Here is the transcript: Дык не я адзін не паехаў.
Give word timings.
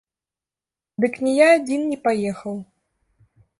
Дык 1.05 1.13
не 1.27 1.35
я 1.35 1.47
адзін 1.59 1.81
не 1.91 2.01
паехаў. 2.09 2.55